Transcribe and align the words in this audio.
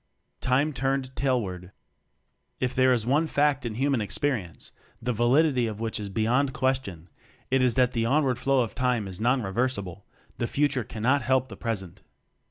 Time 0.39 0.73
Turned 0.73 1.13
Tailward! 1.15 1.73
If 2.59 2.73
there 2.73 2.91
is 2.91 3.05
one 3.05 3.27
fact 3.27 3.67
in 3.67 3.75
human 3.75 4.01
ex 4.01 4.17
perience, 4.17 4.71
the 4.99 5.13
validity 5.13 5.67
of 5.67 5.79
which 5.79 5.99
is 5.99 6.09
be 6.09 6.23
yond 6.23 6.53
question, 6.53 7.07
it 7.51 7.61
is 7.61 7.75
that 7.75 7.91
the 7.91 8.07
onward 8.07 8.39
flow 8.39 8.61
of 8.61 8.73
Time 8.73 9.07
is 9.07 9.21
non 9.21 9.43
reversible, 9.43 10.03
the 10.39 10.47
fu 10.47 10.67
ture 10.67 10.83
cannot 10.83 11.21
help 11.21 11.49
the 11.49 11.55
present. 11.55 12.01